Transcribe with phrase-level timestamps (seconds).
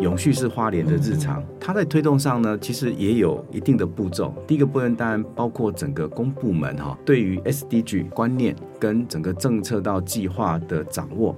[0.00, 4.34] 永续是花莲的日常，它在推动上呢，其实也有一定的步骤。
[4.46, 11.34] 第一个部分当然包括整个公部门哈，对于 SDG 观念跟整个政策到计划的掌握。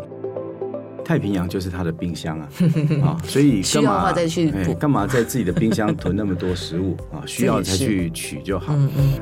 [1.04, 2.48] 太平洋就是它的冰箱啊，
[3.02, 7.20] 啊，所以干嘛再去哎，干嘛在自己的冰箱囤那么多食物啊？
[7.26, 8.72] 需要才去取就好。
[8.76, 9.20] 嗯嗯。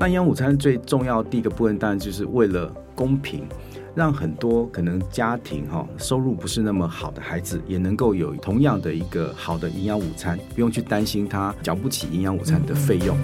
[0.00, 3.46] 那营养午餐最重要的第一个部分，当然就是为了公平。
[3.94, 13.16] 让很多可能家庭哈收入不是那么好的孩子，也能够有同样的一个好的营养午餐，不用去担心他缴不起营养午餐的费用。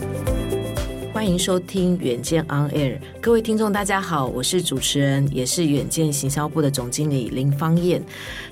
[1.12, 8.00] 欢迎收听远见 On Air，各位听众大家好，我是主持人，也是远见行销部的总经理林芳燕。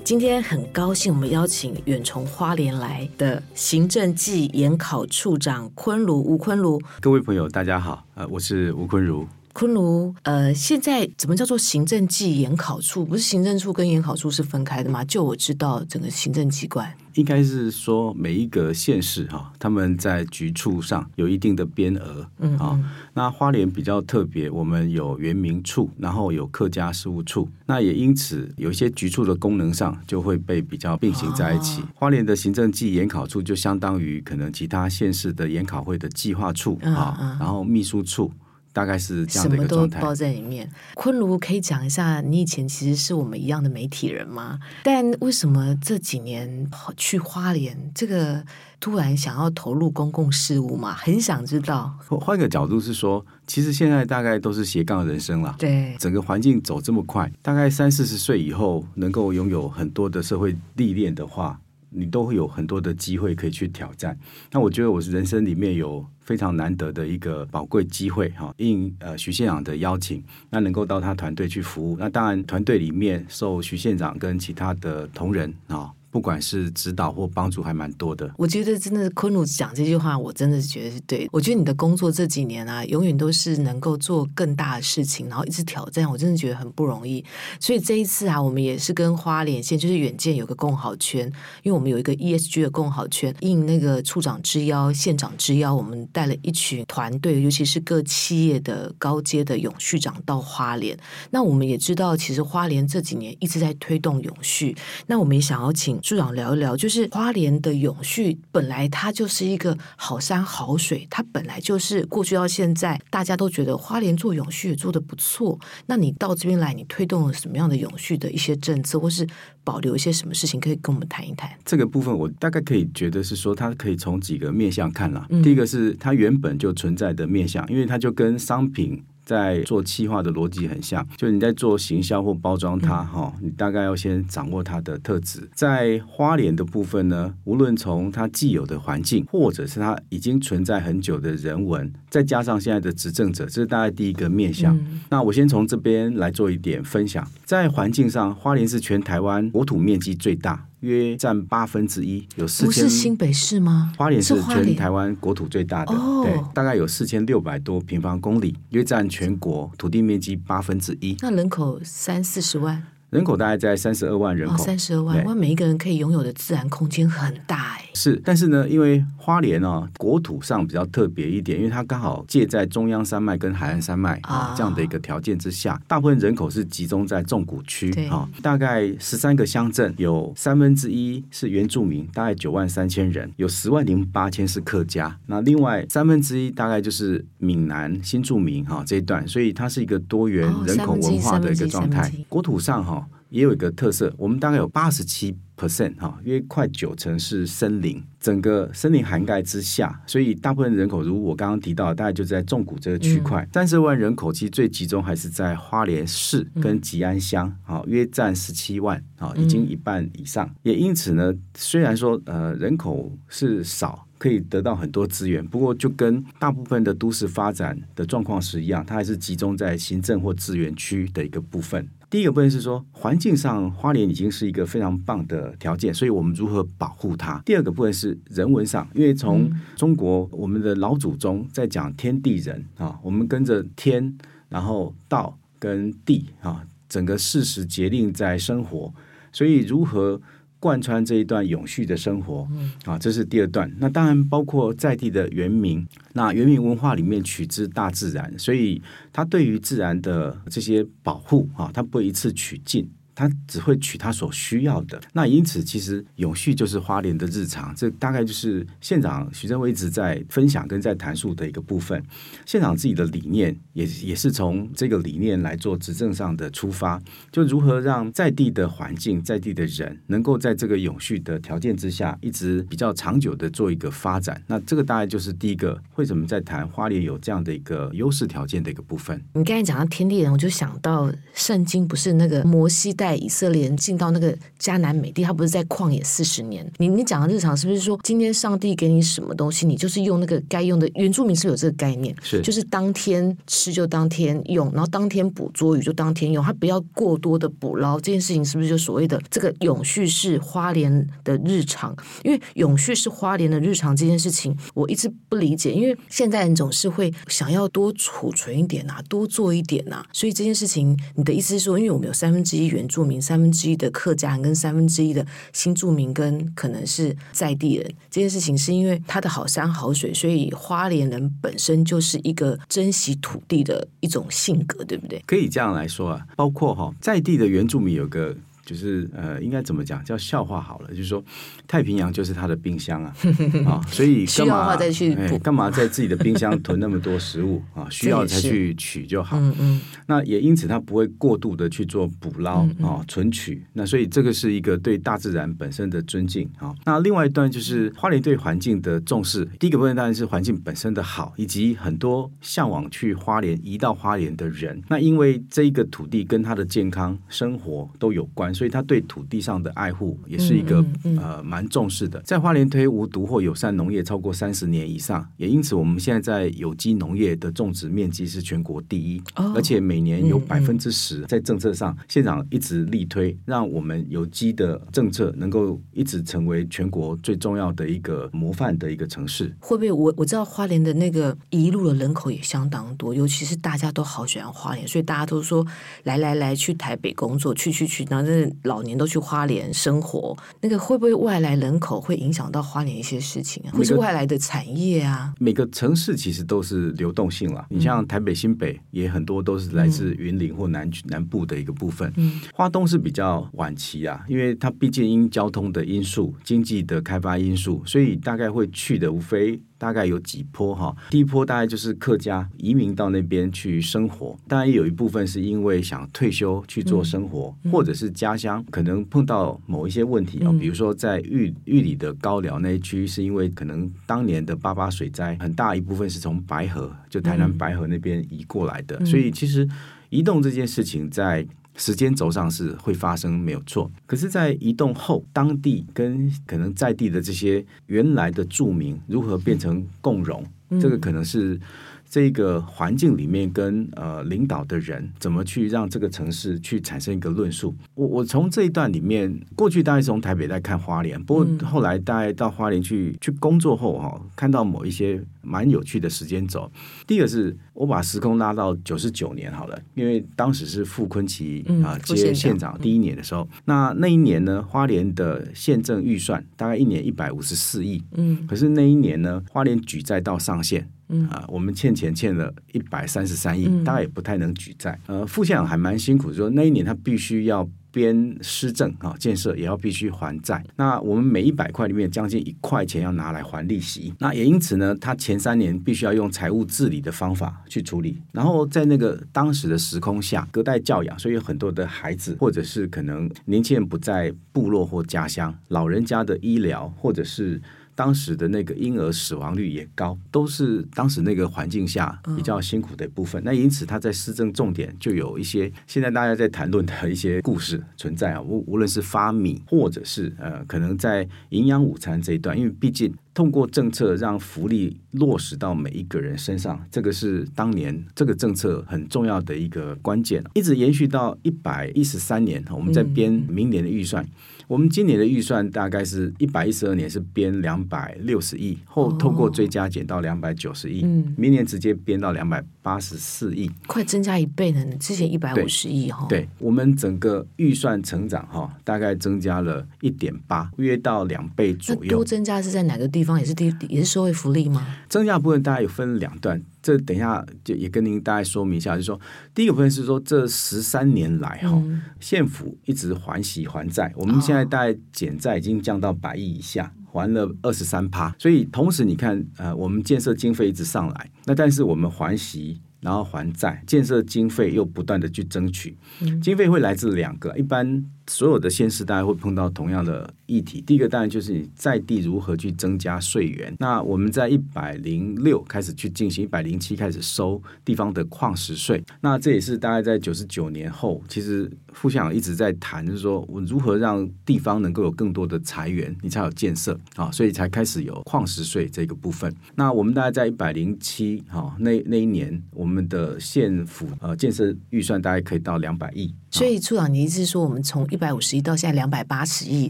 [0.03, 6.81] 今天很高兴，我们邀请远从花莲来的行政暨研考处长昆如吴昆如。
[6.99, 9.25] 各位朋友大家好，呃，我是吴昆如。
[9.53, 13.03] 昆如，呃，现在怎么叫做行政暨研考处？
[13.03, 15.03] 不是行政处跟研考处是分开的吗？
[15.03, 31.81] 就我知道，整个行政机关应该是说每一个县市哈，他们在局处上有一定的编额，嗯，嗯，那花莲比较特别，我们有原民处，然后有客家事务处，那也因此有一些局处的功能上就会被比较并行在一起。
[31.81, 38.31] 哦、花莲的行政暨研考处就相当于可能其他县市的研考会的计划处啊，嗯嗯、然后秘书处。
[38.79, 40.69] 大概是这样的一个状态，什么都包在里面。
[40.93, 44.57] 昆如可以讲一下，你以前其实是我们一样的媒体人吗？
[44.85, 48.41] 但为什么这几年去花莲，这个
[48.79, 50.93] 突然想要投入公共事务嘛？
[50.93, 51.93] 很想知道。
[52.07, 55.53] 换一个角度是说，其实现在大概都是斜杠人生了。
[55.59, 61.59] 对，整个环境走这么快，大概三四十岁以后，能够拥有很多的社会历练的话。
[61.91, 64.15] 你都会有很多的机会可以去挑战。
[64.51, 71.97] 那我觉得我是人生里面有非常难得的一个宝贵机会哈，应呃徐县长的邀请，那能够到他团队去服务。
[71.97, 75.91] 那当然团队里面受徐县长跟其他的同仁啊。
[76.11, 78.31] 不管是指导或帮助，还蛮多的。
[78.37, 81.29] 我觉得真的，昆鲁讲这句话，我真的是觉得是对。
[81.31, 87.23] 我觉得你的工作这几年啊，永远都是能够做更大的事情，然后一直挑战，我真的觉得很不容易。
[87.59, 91.27] 所以这一次啊，我们也是跟花莲县，就是远见有个共好圈，
[91.61, 100.97] 因为我们有一个 ESG 的共好圈，应那个处长之邀、县长之邀，我们带了一群团队，尤其是各企业的高阶的永续长到花莲。
[101.29, 104.75] 那我们也知道，其实花莲这几年一直在推动永续。
[105.05, 105.98] 那我们也想要请。
[106.01, 115.59] 处长聊一聊，就是花莲的永续本来它就是一个好山好水，它本来就是过去到现在大家都觉得花莲做永续也做得不错。
[115.85, 119.27] 那你到这边来，你推动了什么样的永续的一些政策，或是
[119.63, 121.49] 保留一些什么事情，可以跟我们谈一谈？
[121.65, 125.27] 这个部分我大概可以觉得是说，它可以从几个面向看啦。
[125.43, 129.03] 第一个是它原本就存在的面向，因为它就跟商品。
[129.29, 135.47] 在做企划的逻辑很像，就你在做行销或包装它哈，嗯、你大概要先掌握它的特质。
[135.53, 144.75] 在花莲的部分呢，无论从它既有的环境，或者是它已经存在很久的人文，再加上现在的执政者，这是大概第一个面向。
[144.75, 147.23] 嗯、那我先从这边来做一点分享。
[147.45, 150.65] 在环境上，花莲是全台湾国土面积最大。
[150.81, 152.65] 约占八分之一，有四千。
[152.67, 153.91] 不是新北市吗？
[153.97, 161.15] 花莲是全台湾国土最大的，对，大概有四千六百多平方公里，约占全国土地面积八分之一。
[161.21, 162.83] 那人口三四十万。
[163.09, 167.85] 人口大概在三十二万人口，三十二万，哇，每一个人可以拥有的自然空间很大哎。
[167.95, 174.53] 是，但是呢，因为花莲哦，国土上比较特别一点，因为它刚好介在中央山脉跟海岸山脉啊。
[174.55, 192.98] 这样的一个条件之下，大部分人口是集中在重谷区啊，大概十三个乡镇，有三分之一是原住民，大概九万三千人，有十万零八千是客家，那另外三分之一大概就是闽南新住民哈这一段，所以它是一个多元人口文化的一个状态，国土上哈。
[193.29, 210.47] 也有一个特色，我们大概有八十七 percent 哈，约快九成是森林，整个森林涵盖之下，所以大部分人口，如我刚刚提到，大概就在纵谷这个区块，三十、嗯、万人口，其实最集中还是在花莲市跟吉安乡，啊、嗯，约占十七万，啊，已经一半以上。
[210.47, 221.87] 嗯、也因此呢，虽然说呃人口是少，可以得到很多资源，不过就跟大部分的都市发展的状况是一样，它还是集中在行政或资源区的一个部分。
[222.09, 227.39] 第一个部分是说，环境上花莲已经是一个非常棒的条件，所以我们如何保护它？
[227.45, 234.17] 第二个部分是人文上，因为从中国我们的老祖宗在讲天地人啊，我们跟着天，
[234.49, 238.91] 然后道跟地啊，整个事实决定在生活，
[239.31, 240.19] 所以如何
[240.59, 242.47] 贯穿这一段永续的生活，
[242.85, 243.71] 啊，这是第二段。
[243.77, 248.81] 那当然包括在地的原民，那原民文化里面取之大自然，所以
[249.13, 252.89] 他对于自然的这些保护啊，他不会一次取尽。
[253.19, 254.97] 他只会取他所需要的。
[255.11, 257.75] 那因此，其实永续就是花莲的日常。
[257.75, 262.01] 这大概就是县长徐正辉一直在分享跟在谈述的一个部分。
[262.45, 266.97] 县长自己的理念也也是从这个理念来做执政上的出发，
[267.29, 274.41] 就如何让在地的环境、在地的人能够在这个永续的条件之下，一直比较长久的做一个发展。
[274.47, 279.21] 那这个大概就是第一个，为什么在谈花莲有这样的一个优势条件的一个部分。
[279.33, 286.69] 你刚才讲到天地人，我就想到圣经不是那个摩西带以色列人进到那个迦南美地，他不是在旷野四十年？
[286.77, 290.89] 你你讲的日常是不是说，今天上帝给你什么东西，你就是用那个该用的？
[290.95, 297.99] 原住民是有这个概念，是就是当天吃就当天用，然后当天捕捉鱼就当天用，他不要过多的捕捞。
[297.99, 301.95] 这件事情是不是就所谓的这个永续是花莲的日常？
[302.23, 325.23] 因为永续是花莲的日常这件事情，我一直不理解，因为现在人总是会想要多储存一点啊，多做一点啊，所以这件事情，你的意思是说，因为我们有三分之一原住民，三分之一的客家人，跟三分之一的新住民，跟可能是在地人，这件事情是因为它的好山好水，所以花莲人本身就是一个珍惜土地的一种性格，对不对？
[325.25, 328.35] 可以这样来说啊，包括哈在地的原住民有个。
[328.69, 330.03] 就是呃，应该怎么讲？
[330.05, 331.23] 叫笑话好了，就是说
[331.67, 333.15] 太平洋就是他的冰箱啊，
[333.65, 337.87] 啊，所以干嘛再去哎，干嘛在自己的冰箱囤那么多食物啊？
[337.89, 339.39] 需要才去取就好。
[339.39, 339.81] 嗯嗯。
[340.05, 343.65] 那也因此他不会过度的去做捕捞啊、存取。
[343.73, 346.71] 那所以这个是一个对大自然本身的尊敬啊。
[346.85, 349.43] 那另外一段就是花莲对环境的重视。
[349.59, 354.79] 第一个部分当然是环境本身的好，以及很多向往去花莲、移到花莲的人。
[354.89, 358.53] 那因为这一个土地跟他的健康生活都有关。
[358.59, 360.83] 所以他对土地上的爱护也是一个、
[361.17, 362.19] 呃蛮重视的。
[362.23, 379.55] 在花莲推无毒或友善农业超过三十年以上，也因此我们现在在有机农业的种植面积是全国第一，哦、而且每年有百分之十在政策上，县长一直力推，让我们有机的政策能够一直成为全国最重要的一个模范的一个城市。
[379.61, 385.65] 会不会我我知道花莲的那个一路的人口也相当多，尤其是大家都好喜欢花莲，所以大家都说
[386.03, 388.69] 来来来去台北工作，去去去，然后这。
[388.69, 393.71] 老年都去花莲生活，那个会不会外来人口会影响到花莲一些事情啊？
[393.71, 395.33] 或是外来的产业啊？
[395.39, 397.65] 每个城市其实都是流动性了。
[397.69, 402.11] 你像台北、新北也很多都是来自云林或南南部的一个部分。
[402.17, 409.61] 嗯，花东是比较晚期啊，因为它毕竟因交通的因素、经济的开发因素，所以大概会去的无非。
[409.79, 429.65] 大概有几波哈，第一波大概就是客家移民到那边去生活，当然也有一部分是因为想退休去做生活，嗯、或者是家乡可能碰到某一些问题啊，嗯、比如说在玉玉里的高寮那一区，是因为可能当年的八八水灾，很大一部分是从白河就台南白河那边移过来的，嗯、所以其实
[430.09, 431.47] 移动这件事情在。
[431.79, 441.59] 时间轴上是会发生没有错，可是，在移动后，当地跟可能在地的这些原来的住民如何变成共荣，嗯、这个可能是。
[442.09, 447.75] 这个环境里面跟呃领导的人怎么去让这个城市去产生一个论述？
[447.93, 456.69] 我我从这一段里面，过去大概从台北在看花莲，不过后来大概到花莲去去工作后哈，看到某一些蛮有趣的时间轴。
[457.05, 470.89] 第一个是我把时空拉到九十九年好了，因为当时是傅昆萁啊接县长第一年的时候，那那一年呢，花莲的县政预算大概一年一百五十四亿，嗯，可是那一年呢，花莲举债到上限。
[471.09, 474.99] 嗯啊，我们欠钱欠了一百三十三亿，嗯、大概也不太能举债。
[475.07, 480.63] 呃，副县长还蛮辛苦，说那一年他必须要边施政啊建设，也要必须还债。
[480.75, 484.13] 那我们每一百块里面将近一块钱要拿来还利息。
[484.19, 488.21] 那也因此呢，他前三年必须要用财务治理的方法去处理。
[488.31, 497.59] 然后在那个当时的时空下，隔代教养，所以有很多的孩子或者是可能年轻人不在部落或家乡，老人家的医疗或者是。
[497.99, 503.41] 当时的那个婴儿死亡率也高，都是当时那个环境下比较辛苦的一部分。
[503.43, 513.13] 那因此他在施政重点就有一些现在大家在谈论的一些故事存在啊，无无论是发米，或者是呃，可能在营养午餐这一段，因为毕竟。
[513.33, 522.63] 通过政策让福利落实到每一个人身上，这个是当年这个政策很重要的一个关键，一直延续到一百一十三年。
[522.69, 524.29] 我们在编明年的预算，嗯、
[524.67, 534.85] 我们今年的预算大概是一百一十二年是编两百六十亿，后透过追加减到两百九十亿，哦、明年直接编到两百八十四亿，快增加一倍呢。
[534.99, 542.09] 之前一百五十亿哈，对，我们整个预算成长哈，大概增加了一点八，约到两倍左右。
[542.09, 544.87] 多增加是在哪个地地方也是地也是社会福利吗？
[545.09, 549.19] 增加部分大概有分两段，这等一下就也跟您大概说明一下，就是说
[549.53, 551.83] 第一个部分是说这十三年来哈，
[552.19, 556.91] 县、嗯、府一直还息还债，我们现在大概减债已经降到百亿以下。
[557.11, 565.97] 还了二十三趴，所以同时你看，呃，我们建设经费一直上来，那但是我们还息，然后还债，建设经费又不断的去争取，
[566.39, 568.05] 经费会来自两个，一般。
[568.29, 570.79] 所有的县市大家会碰到同样的议题。
[570.81, 573.75] 第一个当然就是你在地如何去增加税源。
[573.79, 579.03] 那我们在一百零六开始去进行，一百零七开始收地方的矿石税。
[579.19, 589.51] 那这也是大概在九十九年后，其实副县长一直在谈，就是说我如何让地方能够有更多的财源，你才有建设啊，所以才开始有矿石税这个部分。
[589.73, 596.31] 那我们大概在一百零七哈那那一年，我们的县府呃建设预算大概可以到两百亿。
[596.51, 599.89] 所以处长，你意思是说，我们从一百五十亿到现在两百八十亿，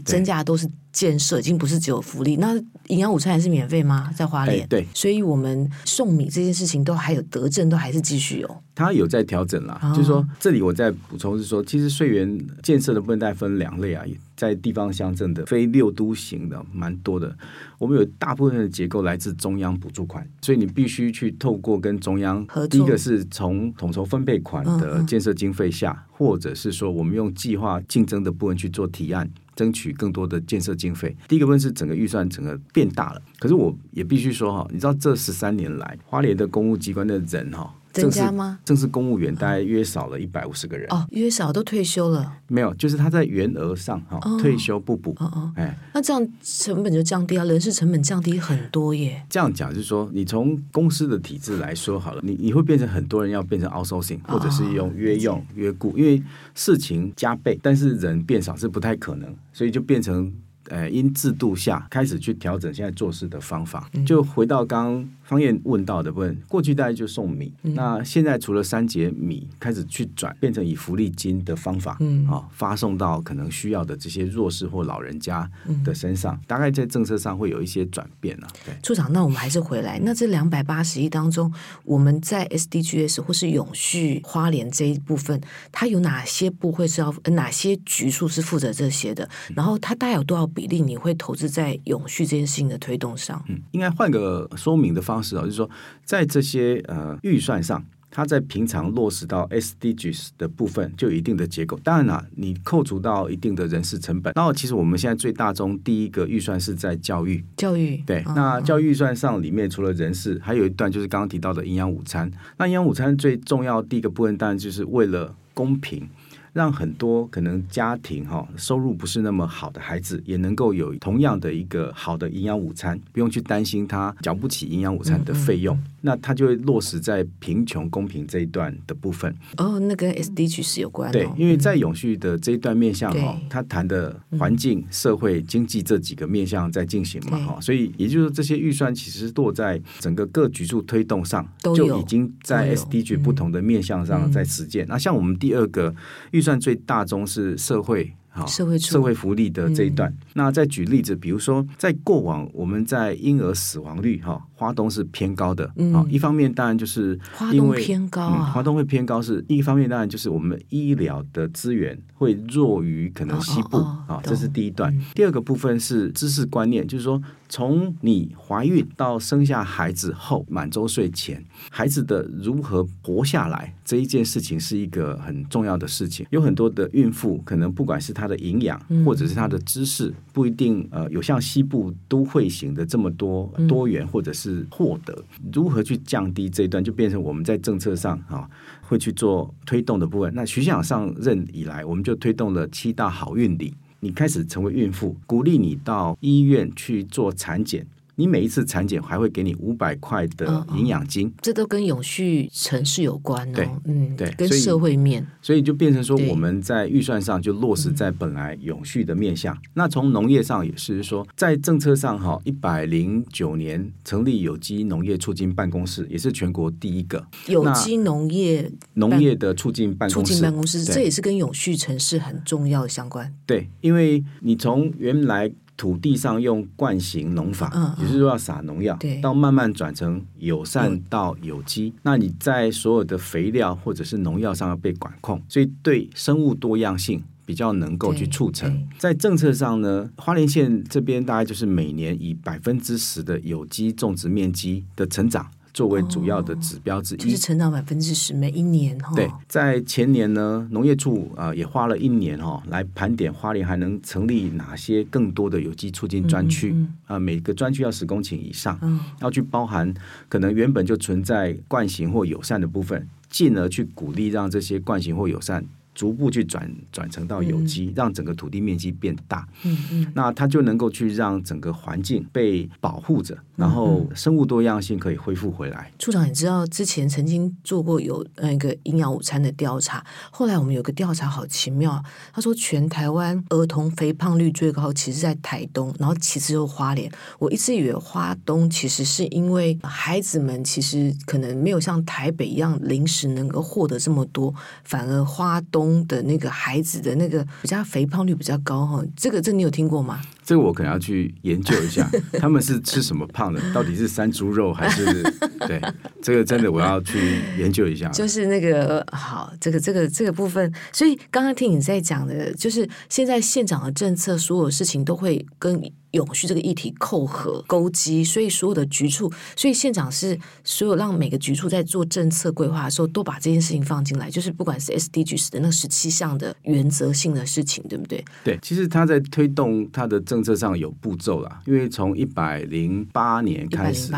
[0.00, 2.36] 增加的都是建设，已经不是只有福利。
[2.36, 2.54] 那
[2.88, 4.10] 营养午餐还是免费吗？
[4.16, 4.66] 在花莲？
[4.68, 4.86] 对。
[4.94, 8.62] 所以我们送米这件事情都还有德政，都还是继续有。
[8.74, 14.02] 它有在调整啦，哦、就是说，这里我再补充是说，其实税源建设的部分大概分两类啊，
[14.36, 17.36] 在地方乡镇的非六都型的蛮多的。
[17.78, 22.46] 我们有大部分的结构来自中央补助款，所以你必须去透过跟中央。
[22.70, 31.16] 第一个是从统筹分配款的建设经费下，嗯嗯，或者是说我们用计划竞争的部分去做提案，争取更多的建设经费。
[31.28, 37.74] 第一个问题是整个预算整个变大了，可是我也必须说哈，你知道这十三年来花莲的公务机关的人哈。
[37.92, 38.58] 增加吗？
[38.64, 42.32] 正式公务员大概约少了一百五十个人哦，约少都退休了。
[42.48, 45.14] 没有，就是他在员额上哈，哦、退休不补。
[45.18, 49.22] 哦哦，哎，那这样成本就降低啊，人事成本降低很多耶。
[49.28, 56.22] 这样讲就是说，你从公司的体制来说好了，你你会变成很多人要变成 outsourcing，或者是用约用约雇，因为
[56.54, 60.32] 事情加倍，但是人变少是不太可能，所以就变成。
[60.68, 75.48] 呃，因制度下开始去调整现在做事的方法，就回到刚刚芳燕问到的问，过去大家就送米，嗯、那现在除了三节米开始去转变成以福利金的方法，嗯啊，发送到可能需要的这些弱势或老人家
[75.84, 78.52] 的身上，嗯、大概在政策上会有一些转变了、啊。
[78.66, 81.52] 对，处长，那我们还是回来，那这两百八十亿当中，
[81.84, 89.28] 我们在 SDGs 或是永续花莲这一部分，它有哪些部会是要哪些局数是负责这些的？
[89.54, 90.44] 然后它大概有多少？
[90.52, 93.40] 比例你会投资在永续这件事情的推动上？
[93.48, 95.68] 嗯，应该换个说明的方式啊，就是说，
[96.04, 101.78] 在这些呃预算上，它在平常落实到 SDGs 的部分就有一定的结构。
[101.84, 104.32] 当然了，你扣除到一定的人事成本。
[104.34, 108.24] 然后，其实我们现在最大宗第一个预算是在教育，教育对。
[108.26, 112.30] 嗯、那教育预算上里面除了人事，还有一段就是刚刚提到的营养午餐。
[112.58, 116.08] 那营养午餐最重要第一个部分，当然就是为了公平。
[116.52, 125.78] 让很多可能家庭哈收入不是那么好的孩子，也能够有同样的一个好的营养午餐，不用去担心他缴不起营养午餐的费用。
[126.02, 129.34] 那它就会落实在贫穷公平这一段的部分。
[129.56, 131.18] 哦，那跟 SDG 是有关的。
[131.18, 144.86] 对，因为在永续的这一段面向哈，他谈的环境、社会、经济这几个面向在进行嘛哈，所以也就是说这些预算其实落在整个各局处推动上，就已经在 SDG 不同的面向上在实践。
[144.88, 145.94] 那像我们第二个
[146.30, 148.12] 预算最大宗是社会。
[148.32, 150.08] 好，社会社会福利的这一段。
[150.08, 155.68] 嗯、那再举例子，比如说，在过往我们在婴儿死亡率哈，花东是偏高的。
[155.76, 157.18] 嗯，一方面当然就是
[157.52, 164.94] 因为花东偏高啊，花东会偏高是一方面，当然就是我们医疗的资源会弱于可能西部啊，这是第一段。
[164.94, 167.20] 嗯、第二个部分是知识观念，就是说。
[167.50, 176.24] 从你怀孕到生下孩子后满周岁前，孩子的如何活下来这一件事情是一个很重要的事情。
[176.30, 185.24] 有很多的孕妇可能不管是她的营养或者是她的知识，不一定呃有像西部都会型的这么多多元或者是获得。
[185.52, 188.48] 如何去降低这一段，就变成我们在政策上啊
[188.80, 190.32] 会去做推动的部分。
[190.32, 193.74] 那徐校长上任以来，我们就推动了七大好运礼。
[194.00, 197.86] 你开始成为孕妇，鼓励你到医院去做产检。
[198.20, 203.52] 你每一次产检还会给你五百块的营养金，哦哦，这都跟永续城市有关哦。
[203.54, 209.56] 对，嗯，对，跟社会面，所以，就变成说我们在预算上就落实在本来永续的面向。
[209.56, 220.34] 嗯、那从农业上也是说，在政策上哈，一百零九年成立有机农业促进办公室，也是全国第一个有机农业农业的促进办公室。
[220.34, 223.32] 促进办公室，这也是跟永续城市很重要的相关。
[223.46, 225.50] 对，因为你从原来。
[225.80, 231.94] 土地上用惯行农法，也就是说要撒农药，对到慢慢转成友善到有机。
[231.96, 237.22] 嗯、那你在所有的肥料或者是农药上要被管控，所以对生物多样性。
[237.46, 238.86] 比较能够去促成。
[238.96, 245.50] 在政策上呢，花莲县这边大概就是每年以百分之十的有机种植面积的成长。
[245.72, 249.16] 作为主要的指标之一，哦、就是成长百分之十，每一年哈、哦。
[249.16, 256.94] 对，在前年呢，农业处啊、呃、也花了一年哈、哦，来盘点花莲还能成立哪些更多的有机促进专区啊、嗯嗯。
[257.06, 259.92] 呃，每个专区要十公顷以上，嗯、要去包含
[260.28, 265.64] 可能原本就存在惯行或友善的部分，进而去鼓励让这些惯行或友善。
[265.92, 275.92] 逐步去转转成到有机，嗯、让整个土地面积变大，嗯嗯，那它就能够去让整个环境被保护着，嗯、然后生物多样性可以恢复回来。
[275.98, 282.02] 处长，你知道之前曾经做过有那个营养午餐的调查，后来我们有个调查好奇妙，
[282.32, 287.12] 他说全台湾儿童肥胖率最高，其实在台东，然后其次就是花莲。
[287.38, 295.90] 我一直以为花东其实是因为孩子们其实可能没有像台北一样零食能够获得这么多，反而花东。
[296.06, 300.20] 的那个孩子的那个比较肥胖率比较高哈，这个这个你有听过吗？
[300.42, 303.60] 这个我可能要去研究一下， 他们是吃什么胖的？
[303.72, 305.22] 到底是山猪肉还是？
[305.66, 305.80] 对，
[306.22, 308.08] 这个真的我要去研究一下。
[308.08, 315.80] 就是那个好，这个这个这个部分，所以刚刚听你在讲的，就是现在县长的政策，所有事情都会跟。
[316.12, 328.24] 永续这个议题扣合勾稽，所以所有的局处，所以县长是所有让每个局处在做政策规划的时候，都把这件事情放进来，就是不管是 SDGs 的那十七项的原则性的事情，对不对？
[328.42, 334.12] 对，其实他在推动他的政策上有步骤啦，因为从一百零八年开始，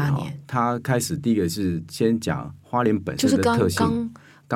[0.47, 3.79] 他开始第一个是先讲花莲本身的特性。
[3.79, 4.11] 刚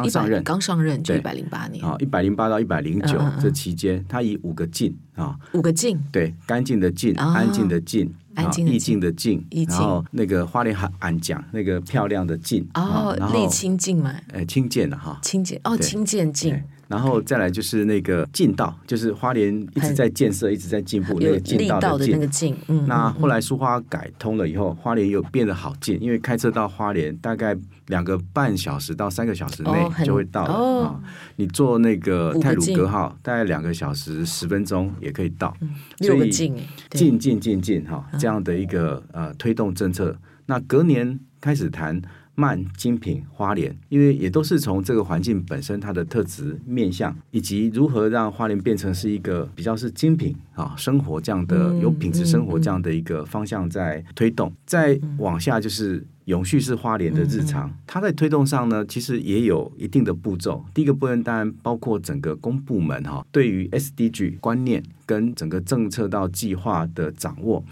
[0.08, 1.84] 上任，刚上任就一百零八年。
[1.84, 8.12] 啊，一百零八到一百零九这期间，他以五个静啊，五个静，对，干净的净，安静的静，
[8.66, 27.56] 意境的静，然后那个花莲喊俺讲那个漂亮的静哦，沥青净嘛，哎，清静的哈，清静哦，清贱净，然后再来就是那个进道，就是花莲一直在建设，一直在进步，那个进道的那个进，嗯，那后来苏花改通了以后，花莲又变得好近，因为开车到花莲大概。
[27.86, 29.70] 两个半小时到三个小时内
[30.04, 31.00] 就会到了啊、哦哦！
[31.36, 35.56] 你坐那个泰鲁阁号，大概两个小时十分钟也可以到。
[35.60, 36.52] 嗯、六个进，
[36.90, 40.18] 进进进进哈，这样的一个呃推动政策。
[40.46, 42.02] 那隔年开始谈
[42.36, 54.49] 慢精品花莲，因为也都是从这个环境本身它的特质面向，以及如何让花莲变成是一个比较是精品啊生活这样的、嗯、有品质生活这样的一个方向在推动。
[54.50, 56.06] 嗯、再往下就是。
[56.26, 60.64] 永续是花莲的日常，它在推动上呢，其实也有一定的步骤。
[60.75, 67.64] 第一个部分当然包括整个公部门哈，对于 SDG 观念跟整个政策到计划的掌握，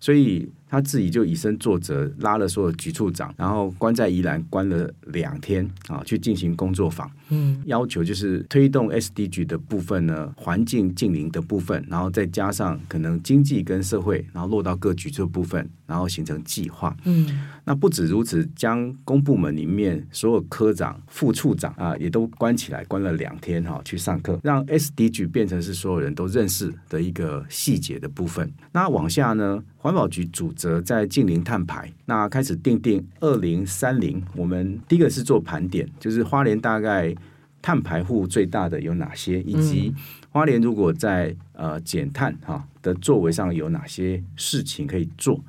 [0.00, 0.50] 所以。
[0.70, 7.10] 他自己就以身作则，拉了所有局处长，然后关在宜兰关了两天啊，去进行工作坊。
[7.30, 16.96] 嗯，要求就是推动 SDG 的部分呢，环境近邻的部分，然后再加上可能经济跟社会，然后落到各局处部分，然后形成计划。
[17.04, 28.52] 嗯，那不止如此，将公部门里面所有科长、副处长啊，也都关起来，关了两天哈，去上课，让 SDG 变成是所有人都认识的一个细节的部分。
[28.72, 29.62] 那往下呢？
[29.82, 34.22] 环保局主责在近零碳排，那开始定定二零三零。
[34.36, 37.14] 我们第一个是做盘点，就是花莲大概
[37.62, 39.94] 碳排户最大的有哪些，以及
[40.30, 45.40] 花莲如果在呃减碳哈的作为上有哪些事情可以做。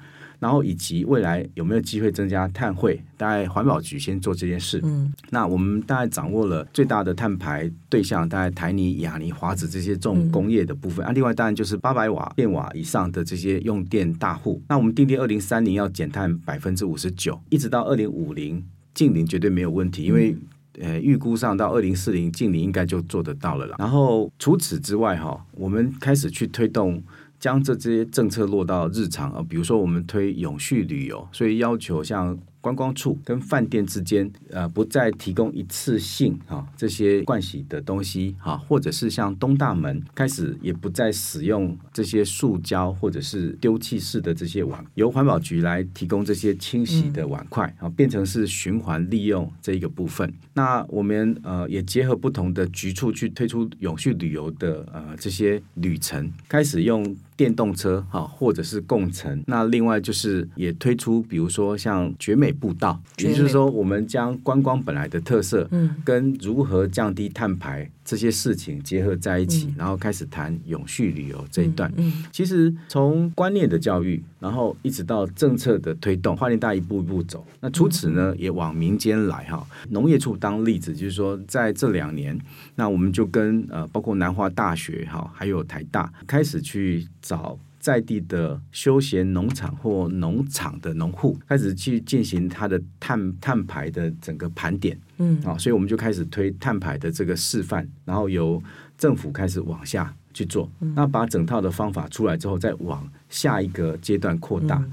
[0.42, 3.00] 然后以及未来有没有机会增加碳汇？
[3.16, 4.80] 大概环保局先做这件事。
[4.82, 11.06] 嗯，那我们大概掌握了最大的碳排对象，大概台泥、亚泥、华子这些重工业的部分。
[11.06, 14.60] 嗯、啊，另外当然就是八百瓦电瓦以上的这些用电大户。
[14.68, 20.36] 那我们定定二零三零要减碳百分之五十九，一直到二零五零净零绝对没有问题，因为
[20.80, 23.76] 呃预估上到二零四零净零应该就做得到了啦。
[23.78, 27.00] 然后除此之外哈，我们开始去推动。
[27.42, 32.40] 将这些政策落到日常啊，比如说我们推永续旅游，所以要求像。
[32.62, 50.32] 观光处跟饭店之间，呃，不再提供一次性哈这些盥洗的东西哈，或者是像东大门开始也不再使用这些塑胶或者是丢弃式的这些碗，由环保局来提供这些清洗的碗筷啊，变成是循环利用这一个部分。
[50.54, 57.04] 那我们呃也结合不同的局处去推出永续旅游的呃这些旅程，开始用
[57.42, 59.44] 电动车哈或者是共乘。
[59.48, 62.52] 那另外就是也推出，比如说像绝美。
[62.62, 67.90] 步道，也就是说，我们将观光本来的特色，嗯，跟如何降低碳排。
[68.12, 71.90] 这些事情结合在一起，嗯、然后开始谈永续旅游这一段。
[71.96, 77.48] 嗯嗯、其实从观念的教育，然后一直到政策的推动，花莲大一步一步走。
[77.62, 79.66] 那除此呢，也往民间来哈。
[79.92, 82.38] 农业处当例子，就是说在这两年，
[82.76, 87.58] 那我们就跟呃，包括南华大学哈，还有台大，开始去找。
[87.82, 98.62] 在地的休闲农场或农场的农户开始去进行他的碳碳排的整个盘点，嗯，啊，所以我们就开始推碳排的这个示范，然后由
[98.98, 104.84] 政府开始往下去做，那把整套的方法出来之后，再往下一个阶段扩大。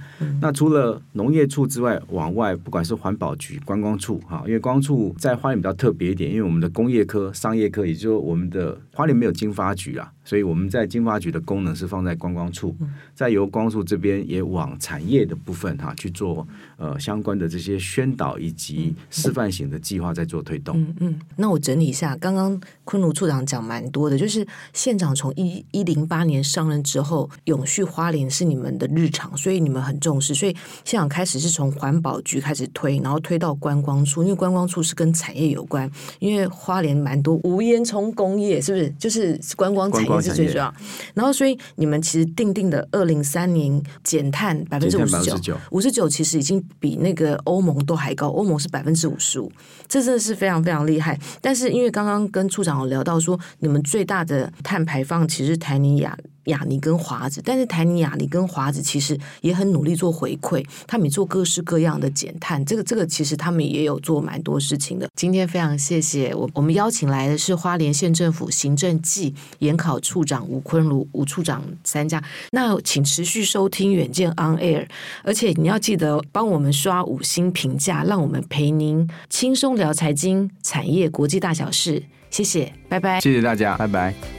[0.40, 10.12] 那除了农业处之外，往外不管是环保局、观光处，哈，因为观光处在花莲比较特别一点，因为我们的工业科、商业科，也就是说我们的花莲没有经发局啊。
[10.24, 12.76] 所以我们在经发局的功能是放在观光处，
[13.14, 16.46] 再由观光处这边也往产业的部分哈去做
[16.76, 20.78] 呃相关的这些宣导以及示范型的计划在做推动。
[20.78, 30.34] 嗯嗯，那我整理一下，刚刚昆奴处长讲蛮多的，就是县长从一一零八年上任之后，永续花莲是你们的日常，所以你们很重视。
[30.34, 38.90] 所以现场开始是从环保局开始推，然后推到观光处，因为观光处是跟产业有关，因为花莲蛮多无烟囱工业，是不是？
[38.98, 40.18] 就是观光产业。
[40.20, 40.74] 是最主要，
[41.14, 49.50] 然后所以你们其实定定的二零三零减碳百分之五十九，五十九其实已经比那个欧盟都还高，欧盟是百分之五十五，
[49.86, 51.18] 这真的是非常非常厉害。
[51.40, 56.16] 但是因为刚刚跟处长有聊到说，你们最大的碳排放其实台尼亚。
[56.48, 65.06] 亚尼跟华子，但是台尼亚尼跟华子其实也很努力做回馈，他们做各式各样的减碳，这个这个其实他们也有做蛮多事情的。
[65.14, 72.22] 今天非常谢谢我，我们邀请来的是花莲县政府行政暨研考处长吴坤如吴处长参加。
[72.52, 74.88] 那请持续收听远见 On Air，
[75.24, 82.02] 而且你要记得帮我们刷五星评价，让我们陪您轻松聊财经、产业、国际大小事。
[82.30, 83.20] 谢谢，拜拜。
[83.20, 84.37] 谢谢大家，拜拜。